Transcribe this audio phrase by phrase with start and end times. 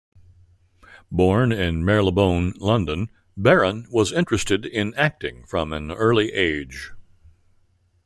[1.11, 6.89] Born in Marylebone, London, Barron was interested in acting from an early age.